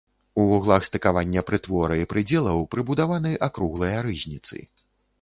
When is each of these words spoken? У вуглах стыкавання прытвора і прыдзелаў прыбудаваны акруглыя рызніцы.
У 0.43 0.45
вуглах 0.51 0.87
стыкавання 0.89 1.43
прытвора 1.51 1.99
і 2.03 2.09
прыдзелаў 2.15 2.67
прыбудаваны 2.75 3.37
акруглыя 3.51 4.05
рызніцы. 4.11 4.57